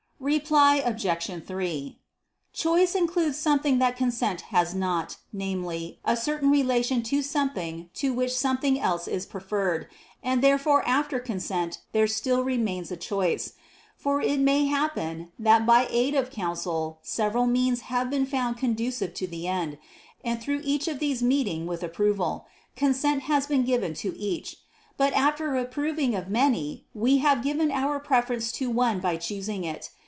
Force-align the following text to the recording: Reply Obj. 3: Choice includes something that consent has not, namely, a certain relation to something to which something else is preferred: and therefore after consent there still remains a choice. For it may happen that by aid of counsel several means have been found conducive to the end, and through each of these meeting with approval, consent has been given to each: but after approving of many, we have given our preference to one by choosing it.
Reply 0.23 0.75
Obj. 0.75 1.43
3: 1.47 1.97
Choice 2.53 2.93
includes 2.93 3.39
something 3.39 3.79
that 3.79 3.97
consent 3.97 4.41
has 4.41 4.75
not, 4.75 5.17
namely, 5.33 5.99
a 6.05 6.15
certain 6.15 6.51
relation 6.51 7.01
to 7.01 7.23
something 7.23 7.89
to 7.95 8.13
which 8.13 8.37
something 8.37 8.79
else 8.79 9.07
is 9.07 9.25
preferred: 9.25 9.87
and 10.21 10.43
therefore 10.43 10.87
after 10.87 11.19
consent 11.19 11.81
there 11.91 12.05
still 12.05 12.43
remains 12.43 12.91
a 12.91 12.97
choice. 12.97 13.53
For 13.97 14.21
it 14.21 14.39
may 14.39 14.67
happen 14.67 15.31
that 15.39 15.65
by 15.65 15.87
aid 15.89 16.13
of 16.13 16.29
counsel 16.29 16.99
several 17.01 17.47
means 17.47 17.81
have 17.89 18.11
been 18.11 18.27
found 18.27 18.57
conducive 18.59 19.15
to 19.15 19.25
the 19.27 19.47
end, 19.47 19.79
and 20.23 20.39
through 20.39 20.61
each 20.63 20.87
of 20.87 20.99
these 20.99 21.23
meeting 21.23 21.65
with 21.65 21.81
approval, 21.81 22.45
consent 22.75 23.23
has 23.23 23.47
been 23.47 23.65
given 23.65 23.95
to 23.95 24.15
each: 24.15 24.57
but 24.97 25.13
after 25.13 25.55
approving 25.57 26.13
of 26.13 26.29
many, 26.29 26.85
we 26.93 27.17
have 27.17 27.41
given 27.43 27.71
our 27.71 27.99
preference 27.99 28.51
to 28.51 28.69
one 28.69 28.99
by 28.99 29.17
choosing 29.17 29.63
it. 29.63 29.89